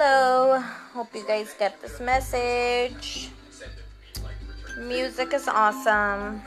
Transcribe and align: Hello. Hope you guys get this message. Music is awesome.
Hello. 0.00 0.60
Hope 0.94 1.12
you 1.12 1.26
guys 1.26 1.52
get 1.58 1.82
this 1.82 1.98
message. 1.98 3.30
Music 4.78 5.34
is 5.34 5.48
awesome. 5.48 6.40